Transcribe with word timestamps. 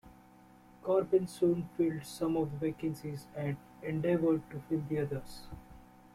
Corbyn 0.83 1.27
soon 1.29 1.69
filled 1.77 2.07
some 2.07 2.35
of 2.35 2.49
the 2.49 2.57
vacancies 2.57 3.27
and 3.35 3.55
endeavoured 3.83 4.41
to 4.49 4.59
fill 4.67 4.81
the 4.89 4.97
others. 4.97 5.41